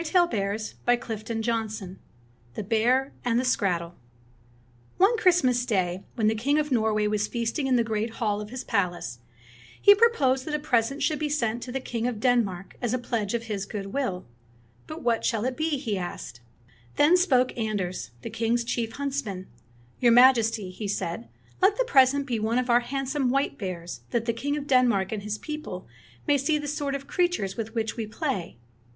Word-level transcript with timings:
THE 0.01 0.25
BEAR 0.31 0.55
AND 0.55 0.59
THE 0.87 0.97
SKRATTEL' 0.97 1.95
t 1.95 2.01
THE 2.55 2.63
BEAR 2.63 3.13
AND 3.23 3.39
THE 3.39 3.45
SKRATTEL 3.45 3.93
O 4.99 5.05
NE 5.15 5.21
Christmas 5.21 5.63
Day, 5.63 6.03
when 6.15 6.25
the 6.25 6.33
king 6.33 6.57
of 6.57 6.71
Norway 6.71 7.05
was 7.05 7.27
feasting 7.27 7.67
in 7.67 7.75
the 7.75 7.83
great 7.83 8.15
hall 8.15 8.41
of 8.41 8.49
his 8.49 8.63
palace, 8.63 9.19
he 9.79 9.93
proposed 9.93 10.45
that 10.45 10.55
a 10.55 10.57
present 10.57 11.03
should 11.03 11.19
be 11.19 11.29
sent 11.29 11.61
to 11.61 11.71
the 11.71 11.79
King 11.79 12.07
of 12.07 12.19
Denmark 12.19 12.77
as 12.81 12.95
a 12.95 12.97
pledge 12.97 13.35
of 13.35 13.43
his 13.43 13.67
good 13.67 13.93
will. 13.93 14.25
''But 14.87 15.03
what 15.03 15.23
shall 15.23 15.45
it 15.45 15.55
be.^^" 15.55 15.79
he 15.79 15.99
asked. 15.99 16.39
Then 16.95 17.15
spoke 17.15 17.55
Anders, 17.55 18.09
the 18.23 18.31
king's 18.31 18.63
chief 18.63 18.93
hunts 18.93 19.23
man. 19.23 19.45
"Your 19.99 20.13
Majesty," 20.13 20.71
he 20.71 20.87
said, 20.87 21.29
"let 21.61 21.77
the 21.77 21.85
present 21.85 22.25
be 22.25 22.39
one 22.39 22.57
of 22.57 22.71
our 22.71 22.79
handsome 22.79 23.29
white 23.29 23.59
bears, 23.59 24.01
that 24.09 24.25
the 24.25 24.33
king 24.33 24.57
of 24.57 24.65
Denmark 24.65 25.11
and 25.11 25.21
his 25.21 25.37
people 25.37 25.85
may 26.25 26.39
see 26.39 26.57
the 26.57 26.67
sort 26.67 26.95
of 26.95 27.05
creatures 27.05 27.55
with 27.55 27.75
which 27.75 27.95
we 27.97 28.07
play." 28.07 28.57